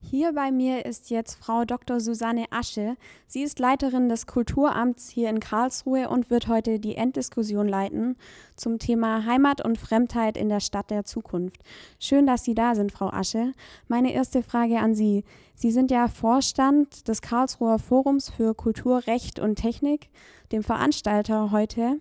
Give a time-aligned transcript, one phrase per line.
[0.00, 1.98] Hier bei mir ist jetzt Frau Dr.
[1.98, 2.96] Susanne Asche.
[3.26, 8.16] Sie ist Leiterin des Kulturamts hier in Karlsruhe und wird heute die Enddiskussion leiten
[8.54, 11.60] zum Thema Heimat und Fremdheit in der Stadt der Zukunft.
[11.98, 13.52] Schön, dass Sie da sind, Frau Asche.
[13.88, 15.24] Meine erste Frage an Sie.
[15.54, 20.08] Sie sind ja Vorstand des Karlsruher Forums für Kultur, Recht und Technik,
[20.52, 22.00] dem Veranstalter heute.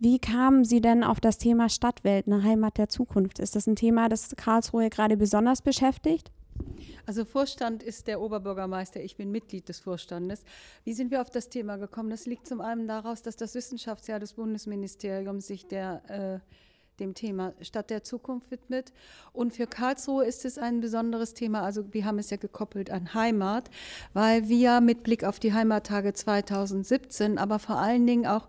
[0.00, 3.38] Wie kamen Sie denn auf das Thema Stadtwelt, eine Heimat der Zukunft?
[3.38, 6.32] Ist das ein Thema, das Karlsruhe gerade besonders beschäftigt?
[7.06, 10.44] Also Vorstand ist der Oberbürgermeister, ich bin Mitglied des Vorstandes.
[10.84, 12.10] Wie sind wir auf das Thema gekommen?
[12.10, 16.54] Das liegt zum einen daraus, dass das Wissenschaftsjahr des Bundesministeriums sich der äh,
[17.00, 18.92] dem Thema Stadt der Zukunft widmet.
[19.32, 21.62] Und für Karlsruhe ist es ein besonderes Thema.
[21.62, 23.70] Also wir haben es ja gekoppelt an Heimat,
[24.12, 28.48] weil wir mit Blick auf die Heimattage 2017, aber vor allen Dingen auch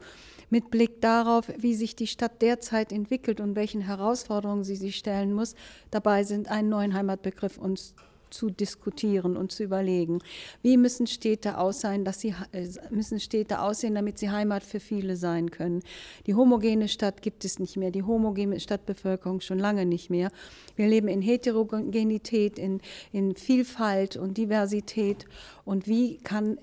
[0.50, 5.34] mit Blick darauf, wie sich die Stadt derzeit entwickelt und welchen Herausforderungen sie sich stellen
[5.34, 5.56] muss,
[5.92, 7.96] dabei sind, einen neuen Heimatbegriff uns
[8.32, 10.20] zu diskutieren und zu überlegen.
[10.62, 15.16] Wie müssen Städte aussehen, dass sie, äh, müssen Städte aussehen, damit sie Heimat für viele
[15.16, 15.84] sein können?
[16.26, 20.32] Die homogene Stadt gibt es nicht mehr, die homogene Stadtbevölkerung schon lange nicht mehr.
[20.76, 25.26] Wir leben in Heterogenität, in, in Vielfalt und Diversität.
[25.66, 26.58] Und wie kann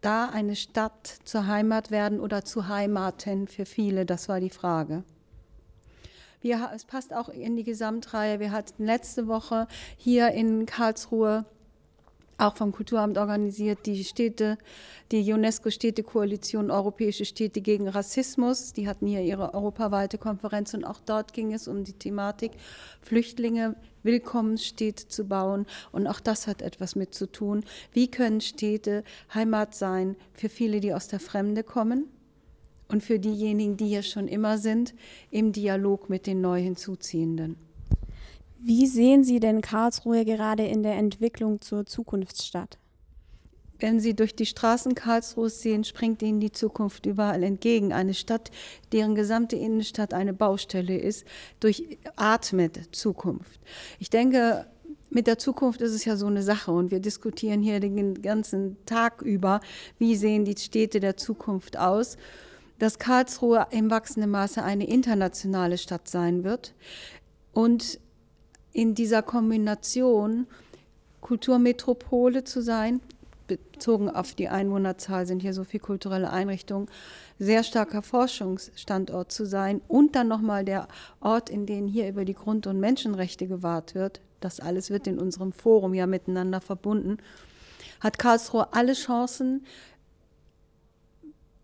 [0.00, 4.06] da eine Stadt zur Heimat werden oder zu Heimaten für viele?
[4.06, 5.04] Das war die Frage.
[6.48, 8.40] Wir, es passt auch in die Gesamtreihe.
[8.40, 9.68] Wir hatten letzte Woche
[9.98, 11.44] hier in Karlsruhe
[12.38, 14.56] auch vom Kulturamt organisiert, die Städte,
[15.12, 18.72] die UNESCO-Städtekoalition Europäische Städte gegen Rassismus.
[18.72, 22.52] Die hatten hier ihre europaweite Konferenz und auch dort ging es um die Thematik
[23.02, 25.66] Flüchtlinge, Willkommensstädte zu bauen.
[25.92, 27.62] Und auch das hat etwas mit zu tun.
[27.92, 32.08] Wie können Städte Heimat sein für viele, die aus der Fremde kommen?
[32.88, 34.94] Und für diejenigen, die hier schon immer sind,
[35.30, 37.56] im Dialog mit den neu hinzuziehenden.
[38.60, 42.78] Wie sehen Sie denn Karlsruhe gerade in der Entwicklung zur Zukunftsstadt?
[43.78, 47.92] Wenn Sie durch die Straßen Karlsruhes sehen, springt Ihnen die Zukunft überall entgegen.
[47.92, 48.50] Eine Stadt,
[48.92, 51.24] deren gesamte Innenstadt eine Baustelle ist,
[51.60, 53.60] durchatmet Zukunft.
[54.00, 54.66] Ich denke,
[55.10, 58.76] mit der Zukunft ist es ja so eine Sache und wir diskutieren hier den ganzen
[58.84, 59.60] Tag über,
[59.98, 62.16] wie sehen die Städte der Zukunft aus.
[62.78, 66.74] Dass Karlsruhe im wachsenden Maße eine internationale Stadt sein wird
[67.52, 67.98] und
[68.72, 70.46] in dieser Kombination
[71.20, 73.00] Kulturmetropole zu sein,
[73.48, 76.88] bezogen auf die Einwohnerzahl sind hier so viele kulturelle Einrichtungen,
[77.38, 80.86] sehr starker Forschungsstandort zu sein und dann nochmal der
[81.20, 84.20] Ort, in dem hier über die Grund- und Menschenrechte gewahrt wird.
[84.40, 87.18] Das alles wird in unserem Forum ja miteinander verbunden.
[88.00, 89.64] Hat Karlsruhe alle Chancen,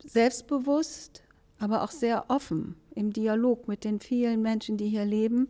[0.07, 1.23] selbstbewusst,
[1.59, 5.49] aber auch sehr offen im Dialog mit den vielen Menschen, die hier leben,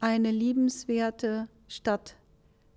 [0.00, 2.16] eine liebenswerte Stadt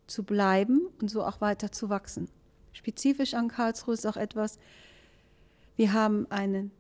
[0.08, 2.30] zu bleiben und so auch weiter zu wachsen.
[2.72, 4.60] Spezifisch an Karlsruhe ist auch etwas,
[5.76, 6.72] wir haben ein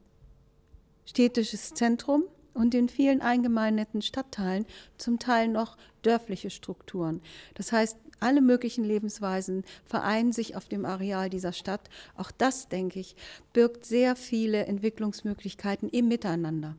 [1.06, 4.66] städtisches Zentrum und in vielen eingemeindeten Stadtteilen
[4.97, 7.22] zum Teil noch dörfliche Strukturen.
[7.53, 11.89] Das heißt, alle möglichen Lebensweisen vereinen sich auf dem Areal dieser Stadt.
[12.16, 13.16] Auch das, denke ich,
[13.53, 16.75] birgt sehr viele Entwicklungsmöglichkeiten im Miteinander.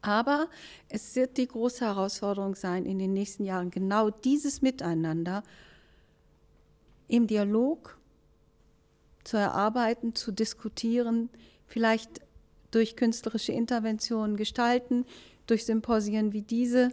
[0.00, 0.48] Aber
[0.88, 5.42] es wird die große Herausforderung sein, in den nächsten Jahren genau dieses Miteinander
[7.08, 7.98] im Dialog
[9.24, 11.28] zu erarbeiten, zu diskutieren,
[11.66, 12.20] vielleicht
[12.70, 15.04] durch künstlerische Interventionen gestalten,
[15.46, 16.90] durch Symposien wie diese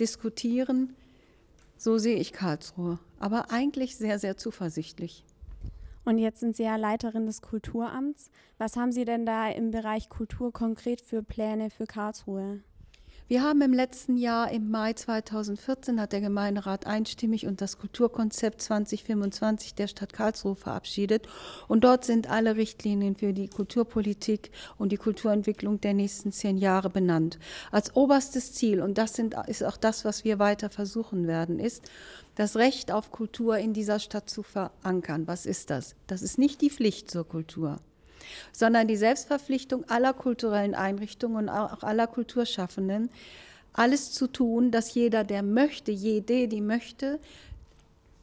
[0.00, 0.96] diskutieren.
[1.78, 5.24] So sehe ich Karlsruhe, aber eigentlich sehr, sehr zuversichtlich.
[6.04, 8.30] Und jetzt sind Sie ja Leiterin des Kulturamts.
[8.58, 12.60] Was haben Sie denn da im Bereich Kultur konkret für Pläne für Karlsruhe?
[13.28, 18.62] Wir haben im letzten Jahr, im Mai 2014, hat der Gemeinderat einstimmig und das Kulturkonzept
[18.62, 21.26] 2025 der Stadt Karlsruhe verabschiedet.
[21.66, 26.88] Und dort sind alle Richtlinien für die Kulturpolitik und die Kulturentwicklung der nächsten zehn Jahre
[26.88, 27.40] benannt.
[27.72, 31.82] Als oberstes Ziel, und das sind, ist auch das, was wir weiter versuchen werden, ist,
[32.36, 35.26] das Recht auf Kultur in dieser Stadt zu verankern.
[35.26, 35.96] Was ist das?
[36.06, 37.80] Das ist nicht die Pflicht zur Kultur
[38.52, 43.10] sondern die Selbstverpflichtung aller kulturellen Einrichtungen und auch aller Kulturschaffenden,
[43.72, 47.18] alles zu tun, dass jeder, der möchte, jede, die möchte,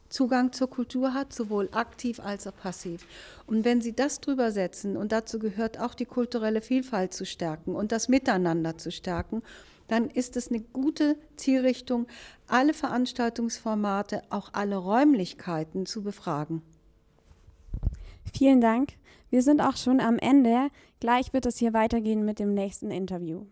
[0.08, 3.04] Zugang zur Kultur hat, sowohl aktiv als auch passiv.
[3.46, 7.74] Und wenn Sie das drüber setzen, und dazu gehört auch die kulturelle Vielfalt zu stärken
[7.74, 9.42] und das Miteinander zu stärken,
[9.88, 12.06] dann ist es eine gute Zielrichtung,
[12.46, 16.62] alle Veranstaltungsformate, auch alle Räumlichkeiten zu befragen.
[18.36, 18.94] Vielen Dank.
[19.30, 20.68] Wir sind auch schon am Ende.
[20.98, 23.46] Gleich wird es hier weitergehen mit dem nächsten Interview.